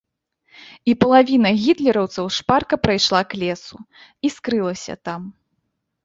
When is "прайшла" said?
2.85-3.21